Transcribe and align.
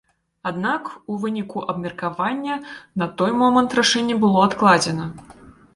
Аднак 0.51 0.87
у 1.15 1.17
выніку 1.25 1.63
абмеркавання 1.73 2.55
на 3.03 3.11
той 3.21 3.31
момант 3.45 3.69
рашэнне 3.83 4.15
было 4.27 4.37
адкладзена. 4.49 5.05